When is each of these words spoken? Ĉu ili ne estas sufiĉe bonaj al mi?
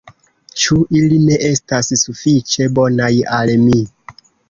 Ĉu 0.61 0.77
ili 1.01 1.19
ne 1.27 1.37
estas 1.51 1.91
sufiĉe 2.07 2.71
bonaj 2.81 3.15
al 3.41 3.57
mi? 3.69 3.89